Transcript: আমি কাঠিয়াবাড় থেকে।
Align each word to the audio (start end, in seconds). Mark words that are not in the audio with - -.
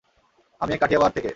আমি 0.61 0.73
কাঠিয়াবাড় 0.77 1.13
থেকে। 1.15 1.29